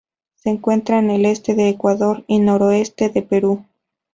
Se 0.33 0.49
encuentra 0.49 0.97
en 0.97 1.11
el 1.11 1.27
este 1.27 1.53
de 1.53 1.69
Ecuador 1.69 2.23
y 2.25 2.39
noroeste 2.39 3.09
de 3.09 3.21
Perú. 3.21 3.65